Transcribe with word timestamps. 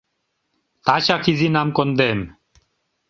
Тачак 0.85 1.23
Изинам 1.31 1.69
кондем!.. 1.77 2.19